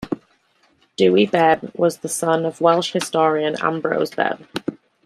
Dewi 0.97 1.27
Bebb 1.27 1.75
was 1.77 1.99
the 1.99 2.09
son 2.09 2.43
of 2.43 2.57
the 2.57 2.63
Welsh 2.63 2.93
historian 2.93 3.55
Ambrose 3.61 4.09
Bebb. 4.09 4.43